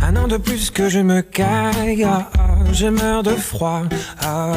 [0.00, 2.28] Un an de plus que je me caille, ah,
[2.72, 3.82] je meurs de froid.
[4.22, 4.52] ah.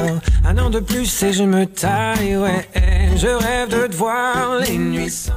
[0.45, 2.69] un an de plus et je me taille, ouais.
[3.15, 5.27] Je rêve de te voir les nuits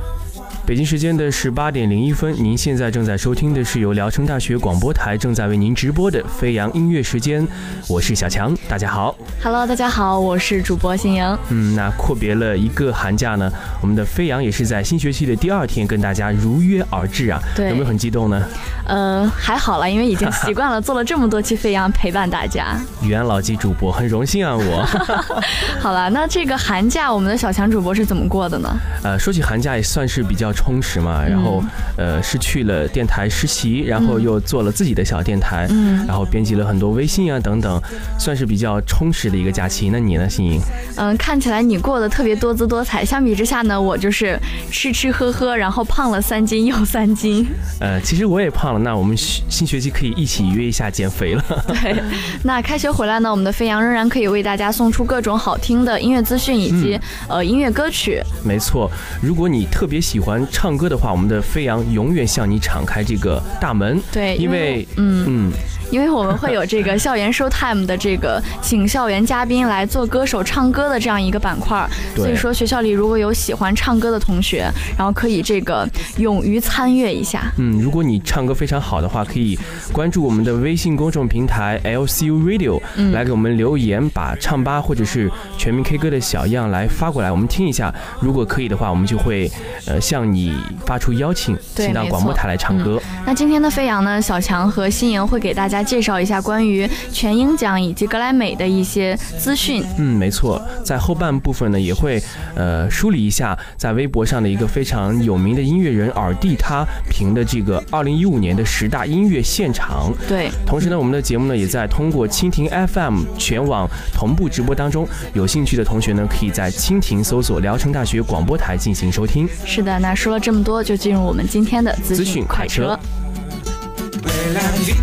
[0.66, 7.46] 北京时间的十八点零一分，您现在正在收听的是由聊城大学广播台正在为您直播的飞扬音乐时间，
[7.86, 9.14] 我是小强，大家好。
[9.42, 11.38] Hello，大家好，我是主播新莹。
[11.50, 18.42] 嗯，那阔别了一个寒假呢，我们的飞扬也是在新学期的第二天跟大家如约而至啊，对有没有很激动呢？
[18.86, 22.74] 呃，还好了，因为已经习惯了，做了这么多期飞扬陪伴大家。
[23.02, 24.82] 元老级主播，很荣幸啊，我。
[25.78, 28.74] 好了，那这个寒假我们的小强主播是怎么过的呢？
[29.02, 31.62] 呃，说起寒假也算是比较充实嘛，然后、
[31.96, 37.80] 呃是去了电台实习，然后又做了自己的小电台，嗯然后编辑了很多微信啊等等，
[38.18, 39.90] 算是比较充实的一个假期。
[39.90, 40.60] 那你呢，心颖？
[40.96, 43.04] 嗯，看起来你过得特别多姿多彩。
[43.04, 44.38] 相比之下呢，我就是
[44.70, 47.46] 吃吃喝喝，然后胖了三斤又三斤。
[47.80, 51.44] 呃，其实我也胖了，那我们新新学期可以一起约一下减肥了。
[51.66, 52.02] 对，
[52.44, 56.98] 那开学回来呢，我们的飞扬仍然可以为大家送出各种好听的音乐资讯以及、
[57.28, 58.22] 呃音乐歌曲。
[58.44, 58.90] 没错，
[59.20, 64.00] 如果你特别喜欢唱歌的话，我们的飞扬永远向你敞开这个大门。
[64.12, 65.52] 对，因为嗯嗯，
[65.94, 74.68] 因为我们会有这个校园 show time 的这个请校园嘉宾来做歌手唱歌的这样一个板块，对所以说学校里如果有喜欢唱歌的同学，
[74.98, 77.44] 然后可以这个勇于参阅一下。
[77.58, 79.56] 嗯，如果你唱歌非常好的话，可以
[79.92, 87.94] 关注我们的微信公众平台 LCU Radio，、嗯来给我们留言，把唱吧或者是全民 K 歌的小样来发过来，我们听一下。
[88.18, 89.48] 如果可以的话，我们就会
[89.86, 90.52] 呃向你
[90.84, 93.00] 发出邀请，请到广播台来唱歌。
[93.24, 99.84] 那今天的飞扬呢，小强和新莹会给大家介绍一下关于全英奖以及格莱美的一些资讯。
[99.98, 102.22] 嗯，没错，在后半部分呢，也会
[102.54, 110.12] 呃梳理一下在微博上的一个非常有名的音乐人尔蒂他评的这个二零一五年的十大音乐现场。
[110.28, 119.48] 对，同时呢，我们的节目呢也在通过蜻蜓 FM 全网同步直播当中，有兴趣的同学呢，可以在蜻蜓搜索聊城大学广播台进行收听。
[119.64, 119.98] 是的。
[119.98, 122.98] 那说了这么多，就进入我们今天的资资讯快车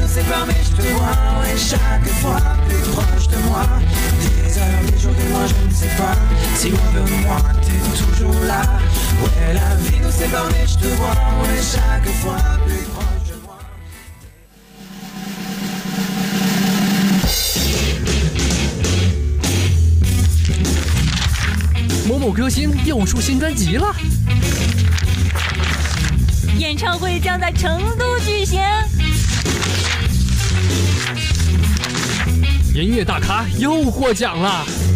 [0.02, 3.64] nous sépare, mais je te vois, et chaque fois plus proche de moi.
[4.44, 6.16] Des heures, des jours, des mois, je ne sais pas.
[6.56, 7.80] Si loin de moi, t'es
[8.18, 8.62] toujours là.
[9.22, 13.08] Ouais, la vie nous sépare, mais je te vois, et chaque fois plus proche
[22.08, 23.96] 某某歌星又出新专辑了，
[26.58, 28.60] 演唱会将在成都举行。
[32.74, 34.91] 音乐大咖又获奖了。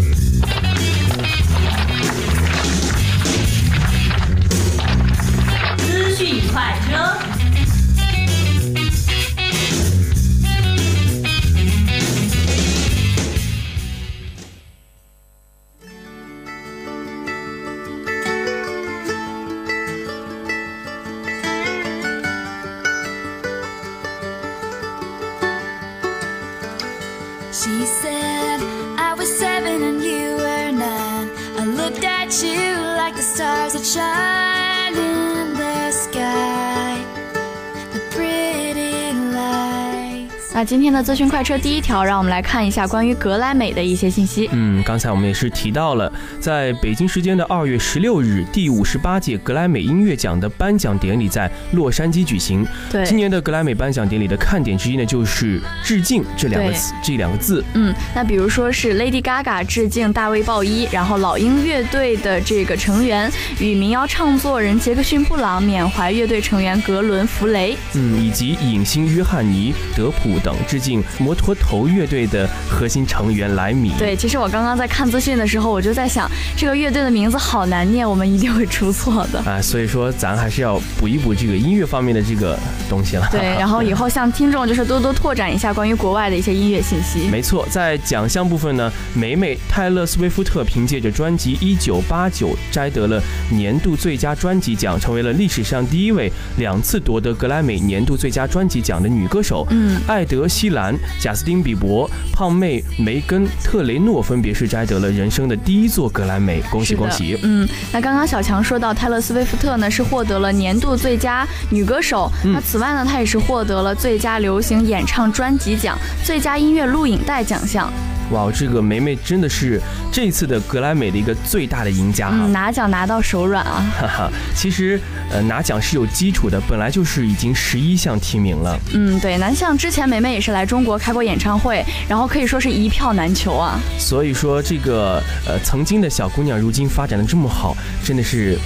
[40.65, 44.50] 今天的资讯快车第一条，让我们来看一下关于格莱美的一些信息。
[44.51, 52.65] 嗯，刚才我们也是提到了，在北京时间的二月十六日，第五十八届格莱美音乐奖的颁奖典礼在洛杉矶举行。
[52.89, 57.63] 对，今年的格莱美颁奖典礼的看点之一呢，就是致敬这两个词，这两个字。
[57.73, 67.77] 嗯，那比如说是 Lady Gaga 致敬大卫鲍伊，然后老鹰乐队的这个成员与民谣唱作人杰克逊布朗缅怀乐队成员格伦弗雷。
[67.94, 70.39] 嗯，以及影星约翰尼德普。
[70.45, 73.94] 等致敬摩托头乐队的核心成员莱米。
[73.98, 79.40] 对，其实我刚刚在看资讯的时候，我就在想，这个乐队的名字好难念，我们一定会出错的。
[79.40, 82.57] 啊， 所以说咱还是要补一补这个音乐方面的这个
[82.90, 83.28] 东西了。
[83.31, 87.28] 对， 然后以后向听众就是多多拓展一下关于国外的一些音乐信息。
[87.31, 99.66] 没错，在奖项部分呢，美美泰勒·斯威夫特凭借着专辑《一九八九》摘得了年度最佳专辑奖，成为了历史上第一位两次夺得格莱美年度最佳专辑奖的女歌手。
[99.72, 100.44] 嗯，艾德。
[100.45, 107.36] 德西兰、贾斯汀·比伯、胖妹梅根·特雷诺分别是摘得了人生的第一座格莱美，恭喜恭喜！
[107.42, 112.31] 嗯，那刚刚小强说到泰勒·斯威夫特呢，是获得了年度最佳女歌手。
[112.44, 117.91] 那此外呢，她也是获得了最佳流行演唱专辑奖、最佳音乐录影带奖项。
[118.31, 119.80] 哇，这个梅梅真的是
[120.12, 122.48] 这次的格莱美的一个最大的赢家哈！
[122.48, 123.86] 拿奖拿到手软啊！
[124.01, 125.00] 哈哈，其实
[125.30, 128.80] 呃拿奖是有基础的，本来就是已经十一项提名了。
[128.95, 133.80] 嗯，对，那像之前梅梅也是来中国开过演唱会，然后可以说是一票难求啊。
[133.98, 138.60] 所以说这个呃曾经的小姑娘，如今发展的这么好，真的是。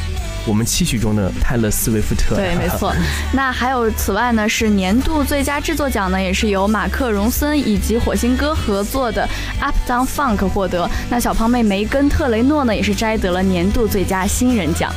[0.47, 2.95] 我们期许中的泰勒·斯威夫特，对，没错。
[3.33, 9.27] 那还有此外呢，是年度最佳制作奖呢，也是由马克·荣森以及火星哥合作的
[9.61, 10.89] 《Up Down Funk》获得。
[11.09, 14.91] 那小胖妹梅根·特雷诺呢，也是摘得了年度最佳新人奖。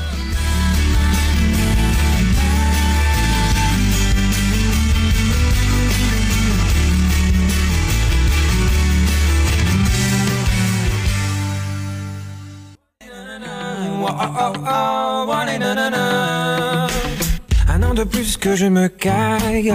[18.05, 19.73] Plus que je me caille,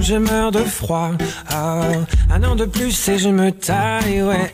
[0.00, 1.12] je meurs de froid.
[1.50, 4.52] un an de plus et je me taille, ouais.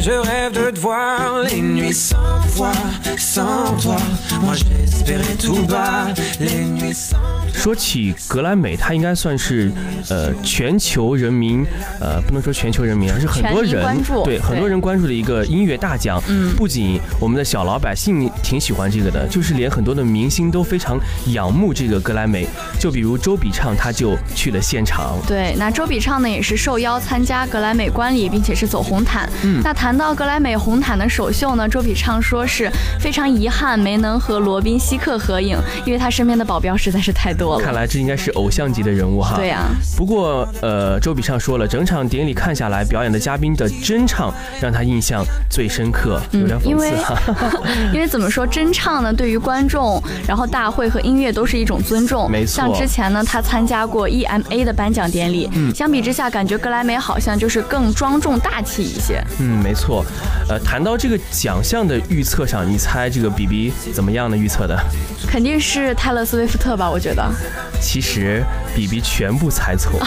[0.00, 2.16] Je rêve de te voir les nuits sans
[2.56, 2.72] toi,
[3.16, 3.96] sans toi.
[4.42, 6.08] Moi j'espérais tout bas,
[6.40, 7.16] les nuits sans
[7.54, 9.70] 说起格莱美，它应该算是
[10.08, 11.64] 呃全球人民
[12.00, 16.20] 呃不能说全球人民，而是很多人对很多人关注的一个音乐大奖。
[16.28, 22.48] 嗯，不仅我们的小老百姓挺喜欢这个的，就是连很多的明星都非常仰慕这个格莱美。
[22.80, 25.16] 就比如周笔畅，他就去了现场。
[25.26, 29.28] 对，那周笔畅呢也是受邀参加格莱美观礼，并且是走红毯。
[29.44, 32.70] 嗯，那谈到格莱美红毯的首秀呢，周笔畅说是
[33.00, 37.64] 非常遗憾没能和罗宾希克合影，因为他身边的保镖实在是太多了。
[37.64, 39.36] 看来这应该是偶像级的人物哈。
[39.36, 39.62] 对呀。
[39.96, 47.16] 不过呃，周笔畅说了，整场典礼看下来，表演的嘉宾的真唱让他印象最深刻，有点讽刺哈。
[47.92, 52.30] 因为怎么说，真唱呢，对于观众，然后大会和音乐都是一种尊重。
[52.30, 52.56] 没错。
[52.56, 59.22] 像之前呢，他参加过 EMA 的颁奖典礼，嗯，相比之下，感觉格莱美好像就是更庄重大气一些。
[59.38, 60.04] 嗯，没错。
[60.48, 64.36] 呃，谈到这个奖项的预测上，你猜这个 BB 怎么样呢？
[64.36, 64.78] 预测的？
[65.26, 66.90] 肯定是泰勒·斯威夫特吧？
[66.90, 67.22] 我觉得。
[67.80, 68.44] 其实
[68.76, 70.00] BB 全部猜错，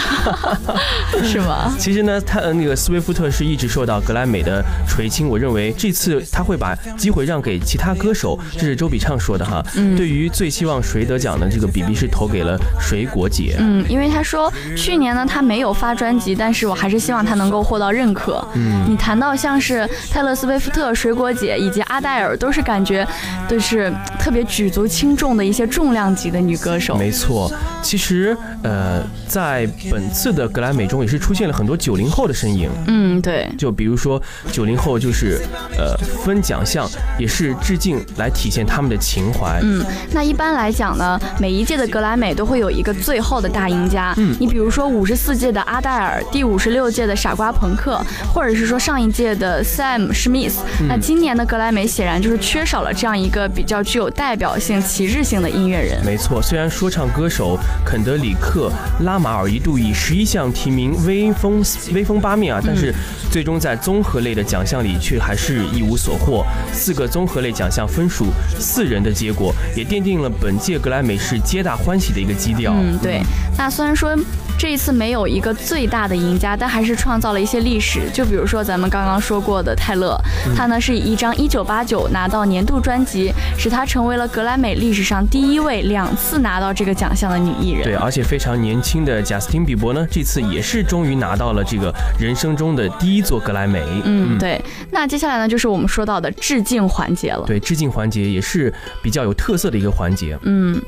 [1.22, 1.74] 是吗？
[1.78, 5.28] 其实呢，他那个斯威夫特是一直受到格莱美的垂青。
[5.28, 9.62] 我认为这次他会把机会让给其他歌手，这是周笔畅说的哈。
[9.74, 9.94] 嗯。
[9.94, 13.56] 对于最希望谁得奖的这个 BB 是投给了水果姐。
[13.58, 14.45] 嗯，因为他说
[14.76, 18.46] 去年呢他没有发专辑，但是我还是希望他能够获到认可。
[18.54, 18.84] 嗯。
[18.88, 23.06] 你谈到像是泰勒·斯威夫特、水果姐以及阿黛尔，都是感觉
[23.48, 26.96] 都是特别举足轻重的一些重量级的女歌手。
[26.96, 27.50] 没错。
[27.82, 32.68] 其实，呃，在本次的格莱美中也是出现了很多九零后的身影。
[32.86, 33.48] 嗯，对。
[33.56, 34.20] 就比如说
[34.50, 35.40] 九零后，就是
[35.78, 39.60] 呃分奖项也是致敬来体现他们的情怀。
[39.62, 44.12] 嗯，那一般来讲呢，每一届的格莱美都会有一个最后的大赢家。
[44.16, 48.00] 嗯，你比如说五十四届的阿黛尔，第五十六届的傻瓜朋克，
[48.32, 50.54] 或者是说上一届的 Sam Smith。
[50.86, 56.04] 那今年的格莱美显然就是缺少了这样一个比较具有代表性、旗帜性的音乐人。
[56.04, 57.58] 没错，虽然说唱歌手。
[57.84, 58.70] 肯德里克·
[59.04, 61.62] 拉马尔一度以十一项提名威风
[61.94, 62.92] 威风八面啊，但是
[63.30, 66.44] 最终在综合类的奖项里却还是一无所获。
[66.72, 68.26] 四个综合类奖项分属
[68.58, 72.72] 四人的结果，也奠定了本届格莱美是皆大欢喜的一个基调。
[72.74, 73.22] 嗯，对。
[73.56, 74.16] 那虽然说。
[74.58, 78.10] 这一次没有一个最大的赢家，但还是创造了一些历史。
[78.12, 80.18] 就比如说咱们刚刚说过的泰勒，
[80.54, 87.06] 他呢是以一张《一九八九》拿到年度专辑，使他成为了格莱美历史上第一位两次拿到这个奖。
[87.06, 87.84] 奖项的女艺人。
[87.84, 93.80] 对，而且非常年轻的贾斯汀·比伯呢，这次也是终于拿到了这个人生中的第一座格莱美。
[94.02, 94.60] 嗯，对。
[94.90, 97.44] 那接下来呢，就是我们说到的致敬环节了。
[97.46, 100.36] 对，致敬环节也是比较有特色的一个环节。
[100.42, 100.82] 嗯。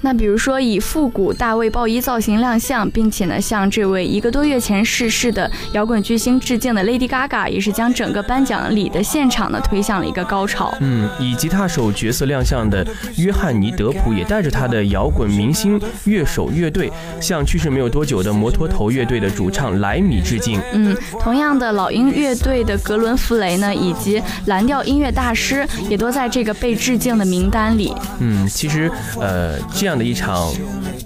[0.00, 10.72] 那比如说以复古大卫鲍伊造型亮相，并且呢向这位一个多月前逝世的摇滚巨星致敬的 Lady Gaga，也是将整个颁奖礼的现场呢推向了一个高潮。
[10.80, 12.86] 嗯，以吉他手角色亮相的
[13.16, 20.60] 约翰尼德普也带着他的摇滚明星乐手乐队，向去世没有多久的摩托头乐队的主唱莱米致敬。
[20.72, 27.92] 嗯，同样的老鹰乐队的格伦弗雷呢，以及蓝调音乐大师也都在这个被致敬的名单里。
[28.20, 28.88] 嗯，其实
[29.20, 29.87] 呃这。
[29.88, 30.52] 这样的一场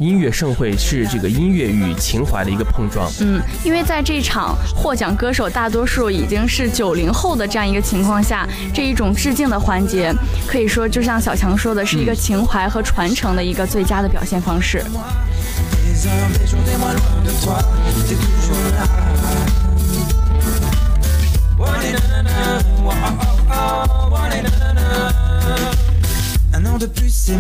[0.01, 3.09] 音乐盛会是这个音乐与情怀的一个碰撞。
[3.21, 10.12] 嗯，因为在这场获奖歌手大多数已经是九零后的这样一个情况下，这一种致敬的环节，
[10.49, 14.83] 可以说就像小强说的，是一个情怀和传承的一个最佳的表现方式。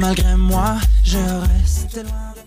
[0.00, 0.34] malgré
[2.02, 2.41] loin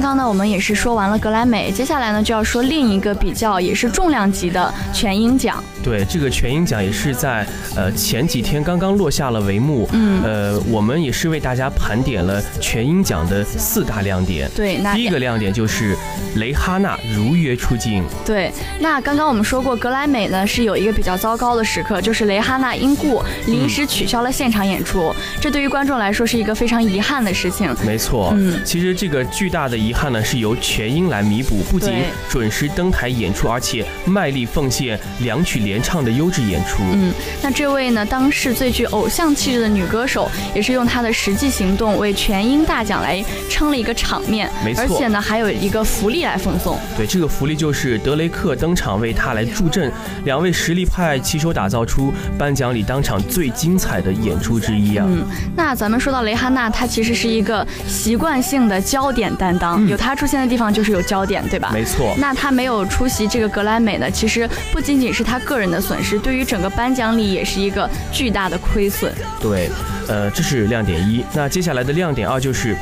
[0.00, 5.62] 刚刚呢，我们也是说完了格莱美，接下来呢就要说另一个比较也是重量级的全英奖。
[5.88, 9.88] 对，这个全英奖也是在呃前几天刚刚落下了帷幕。
[9.92, 14.50] 嗯，呃，我们也是为大家盘点了全英奖的四大亮点。
[14.54, 15.96] 对，那第一个亮点就是
[16.36, 18.04] 蕾哈娜如约出镜。
[18.26, 27.74] 对，那刚刚我们说过格莱美呢是有一个比较糟糕的时刻，就是蕾哈娜因故临时取消了现场演出，这对于观众来说是一个非常遗憾的事情。
[27.82, 31.94] 没错，嗯，其实这个巨大的遗憾呢是由全英来弥补，不仅
[32.28, 35.77] 准时登台演出，而且卖力奉献两曲连。
[35.82, 46.78] 唱的优质演出，嗯，那这位呢，当世最具偶像气质的女歌手，也是用她的实际行动为全英大奖来撑了一个场面，没错，而且呢，还有一个福利来奉送。
[46.96, 49.92] 对，这个福利就是德雷克登场为她来助阵，
[50.24, 55.06] 两位实力派齐手打造出颁奖礼当场最精彩的演出之一啊。
[55.08, 61.70] 嗯，那咱们说到蕾哈娜，她其实是一个习惯性的焦点担当，有她出现的地方就是有焦点，对吧？
[61.72, 62.14] 没错。
[62.18, 65.67] 那她没有出席这个格莱美呢，其实不仅仅是她个人。
[65.70, 69.12] 的损失对于整个颁奖礼也是一个巨大的亏损。
[69.40, 69.70] 对，
[70.08, 71.24] 呃，这是亮点一。
[71.34, 72.76] 那接下来的亮点二就是。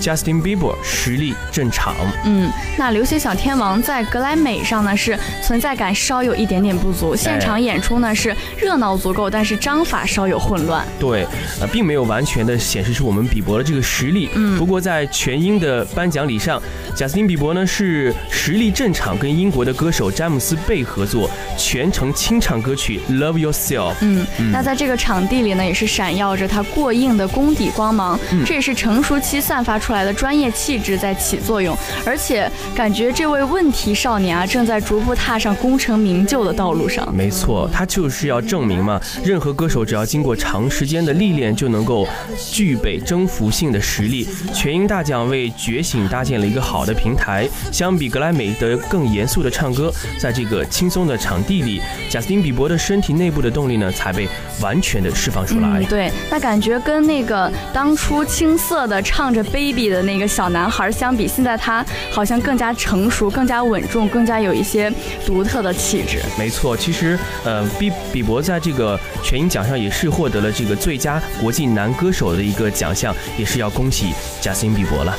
[0.00, 10.86] Justin Bieber 实力正常，嗯，那流行小天王在格莱美上呢是存在感稍有一点点不足，现场演出呢是热闹足够，但是章法稍有混乱。
[10.98, 11.26] 对，
[11.60, 14.28] 呃，并没有完全的显示出我们比伯的这个实力。
[14.34, 16.60] 嗯，不过在全英的颁奖礼上，
[16.94, 23.94] 贾斯汀比伯呢是实力正常，跟英国的歌手詹姆斯贝合作，全程清唱歌曲 Love Yourself。
[24.00, 29.85] 嗯，那在这个场地里呢，也是闪耀着他过硬的功底光芒，这也是成熟期散发出。
[29.86, 37.14] 出来的专业气质在起作用，而且感觉这位问题少年啊，正在逐步踏上功成名就的道路上。
[37.14, 42.04] 没错，他就是要证明嘛，任何歌手只要经过长时间的历练，就能够
[42.50, 44.28] 具备征服性的实力。
[44.52, 47.48] 全英大奖为觉醒搭建了一个好的平台。
[47.70, 54.28] 相比格莱美的更严肃的唱歌，在这个轻松的场地里，贾斯汀比伯的身体内部的动力呢，才被
[54.60, 55.80] 完全的释放出来。
[55.84, 59.75] 对，那感觉跟那个当初青涩的唱着 baby。
[59.76, 64.90] 比的那个小男孩相比，现在他好像更加成熟、更加稳重、更加有一些
[65.26, 66.18] 独特的气质。
[66.38, 75.14] 没错，其实呃，比比伯在这个全英奖上也是获得了这个最佳国际男歌手的一个奖项，也是要恭喜贾斯汀比伯了。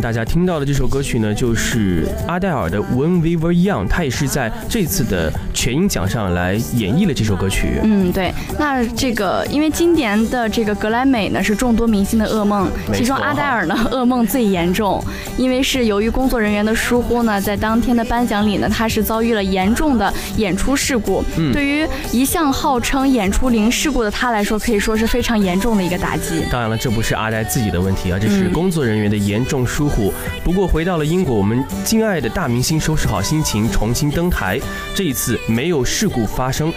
[0.00, 7.78] 大家听到的这首歌曲呢，就是阿黛尔的《When We Were Young》，它也是在这次的全英奖上来演绎了这首歌曲。
[7.82, 8.32] 嗯，对。
[8.58, 15.04] 那这个因为今年的这个格莱美呢是众多明星的噩梦，其中阿黛尔呢噩梦最严重，
[15.36, 21.22] 因为是由于工作人员的疏忽呢，在当天的颁奖礼呢，她是遭遇了严重的演出事故。
[21.36, 26.42] 嗯对于一向号称演出零事故的她来说，可以说是非常严重的一个打击。
[26.50, 30.10] 当然了，这不是阿黛自己的问题啊，这是嗯工作人员的严重疏忽。
[30.42, 34.58] 不过回到了英国，我们敬爱的大明星收拾好心情，重新登台。
[34.94, 36.72] 这一次没有事故发生，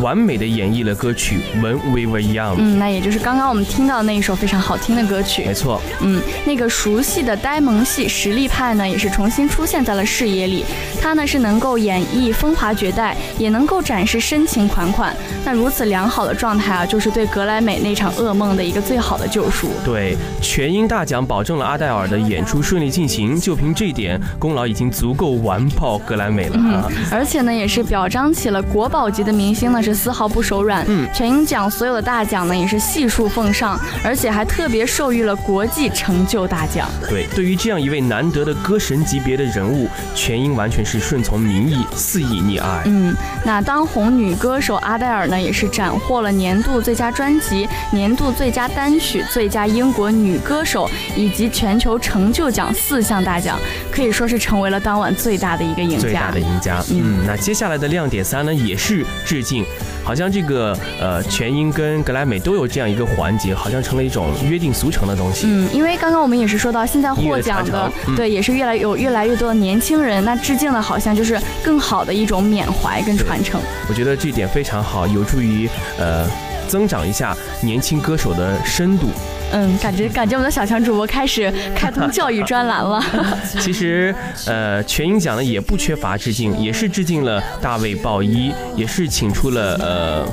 [0.00, 2.54] 完美的演绎了歌曲《When We Were Young》。
[2.58, 5.44] 嗯，那也就是刚刚我们听到的那一首非常好听的歌曲。
[5.44, 10.64] 没错，嗯，那个熟悉的呆萌系实力派呢，也是重新出现在了视野里。
[11.00, 15.14] 他呢是能够演绎风华绝代，也能够展示深情款款。
[15.44, 19.68] 那如此良好的状态啊，就是对格莱美那场噩梦的一个最好的救赎。
[19.84, 26.88] 对，全英大奖保证了阿黛尔的演出顺利进行，就凭这一点，功劳已经足够完爆格莱美了啊！
[27.12, 30.84] 而且呢，也是表彰起了国宝级的明星呢，是丝毫不手软。
[30.88, 36.88] 嗯全英奖所有的大奖呢，也是悉数奉上，而且还特别授予了国际成就大奖。
[37.08, 42.82] 对，对于这样一位难得的歌神级别的人物，全英完全是顺从民意，肆意溺爱。
[42.86, 53.58] 嗯，那当红女歌手阿黛尔呢，也是斩获了年度最佳专辑、年度最佳单曲、最佳英国女歌手以及全球成就奖四项大奖，
[53.90, 56.38] 可以说是成为了当晚最大的一个赢家最大的。
[56.38, 56.82] 赢家。
[56.90, 59.64] 嗯，那接下来的亮点三呢，也是致敬。
[60.04, 65.46] 好像这个呃，全英跟格莱美都有这样一个环节，好像成了一种约定俗成的东西。
[65.46, 73.60] 嗯，因为刚刚我们也是说到，现在获奖的对，也是越来有越来越多的年轻人，那致敬的好像就是更好的一种缅怀跟传承。
[73.86, 75.68] 我觉得这一点非常好，有助于
[75.98, 76.26] 呃
[76.66, 79.08] 增长一下年轻歌手的深度。
[79.52, 83.02] 嗯，感觉感觉我们的小强主播开始 开通教育专栏了。
[83.60, 84.14] 其实，
[84.46, 90.26] 呃，全英奖呢也不缺乏致敬，也是致敬了大卫鲍伊，也是请出了呃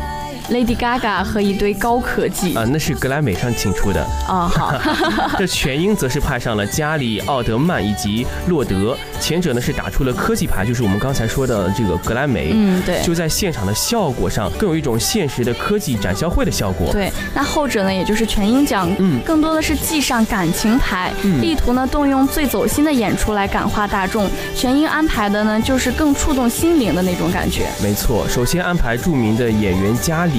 [0.50, 2.56] Lady Gaga 和一堆高科技。
[2.56, 4.06] 啊、那是格莱美上请出的。
[4.28, 4.74] 哦，好，
[5.38, 12.52] 这全英则是派上了加里奥德曼以及洛德，前者呢是打出了科技牌，就是我们刚才说的这个格莱美。
[12.54, 13.02] 嗯，对。
[13.04, 16.92] 就在现场的效果上，更有一种现实的科技展销会的效果。
[16.92, 24.30] 对，那后者呢，也就是全英奖，嗯更多的是系上感情牌，嗯力图呢动用最走心的演出来感化大众。
[24.56, 27.68] 全英安排的呢，就是更触动心灵的那种感觉。
[27.82, 30.35] 没错，首先安排著名的演员加里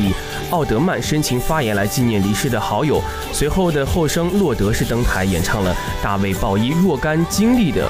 [0.51, 7.89] 奥德曼深情发言来纪念离世的好友，随后的后生洛德是登台演唱了大卫鲍伊若干经历的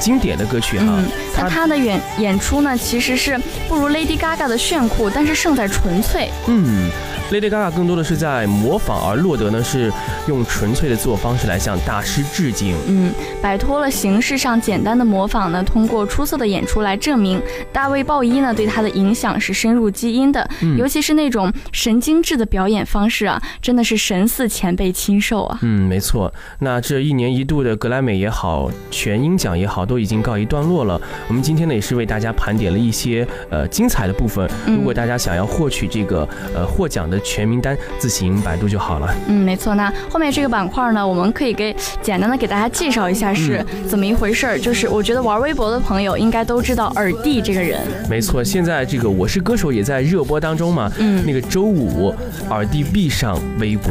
[0.00, 0.86] 经典的歌曲哈。
[0.88, 1.04] 嗯，
[1.36, 6.30] 那他的演演出呢，其实是不如 Lady Gaga 的炫酷，但是胜在纯粹。
[6.46, 6.90] 嗯
[7.30, 9.92] ，Lady Gaga 更多的是在模仿，而洛德呢是
[10.26, 12.74] 用纯粹的自我方式来向大师致敬。
[12.86, 13.12] 嗯，
[13.42, 17.40] 摆脱了形式上简单的模仿呢，通过出色的演出来证明
[17.72, 25.58] 大卫鲍伊呢对他的影响是深入基因的，嗯尤其是那种神经质的表演方式啊，真的是神似前辈亲授啊。
[25.62, 26.32] 嗯，没错。
[26.60, 31.00] 那这一年一度的格莱美也好，全英奖也好，都已经告一段落了。
[31.28, 34.48] 我们今天呢也是为大家盘点了一些呃精彩的部分。
[34.66, 39.14] 嗯如果大家想要获取这个呃获奖的全名单，自行百度就好了。
[39.26, 39.74] 嗯，没错。
[39.74, 44.58] 那后面这个板块呢，我们可以给简单的给大家介绍一下是怎么一回事儿。
[44.58, 47.80] 就是我觉得玩微博的朋友应该都知道耳弟这个人。
[48.08, 50.90] 没错，现在这个《我是歌手》也在热播当中嘛。
[50.98, 52.14] 嗯那个周五，
[52.50, 53.90] 耳弟必上微博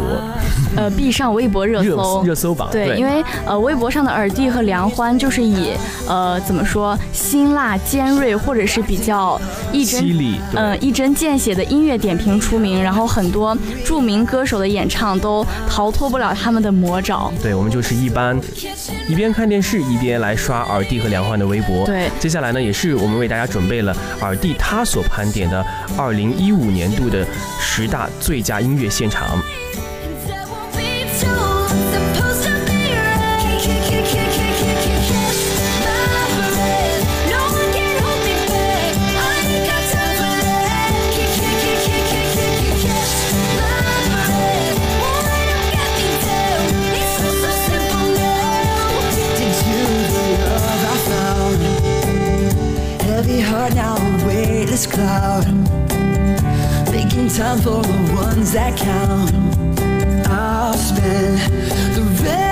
[0.76, 2.24] 呃，必上微博热 热搜。
[2.24, 2.70] 热搜榜。
[2.72, 5.72] 对，因为呃，微博上的耳弟和梁欢就是以
[6.08, 9.40] 呃怎么说辛辣、尖锐或者是比较
[9.72, 10.04] 一针
[10.54, 17.34] 嗯、一针见血的音乐点评出名，然后很多著名歌手的演唱都逃脱不了他们的魔爪。
[17.42, 18.40] 对，我们就是一般
[19.10, 21.84] 一边看电视一边来刷耳帝和梁欢的微博。
[21.84, 25.66] 对，接下来呢，也是我们为大家准备了耳帝他所盘点的
[25.98, 27.26] 二零一五年度的
[27.60, 29.42] 十大最佳音乐现场。
[53.18, 55.48] Heavy heart now a weightless cloud.
[56.92, 59.34] Making time for the ones that count.
[60.28, 61.40] I'll spend
[61.96, 62.47] the rest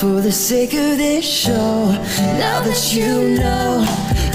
[0.00, 1.92] for the sake of this show.
[2.38, 3.84] Now that you know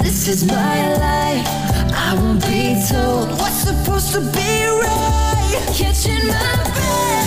[0.03, 1.47] this is my life,
[1.91, 5.65] I won't be told what's supposed to be right.
[5.73, 7.24] Catching my breath.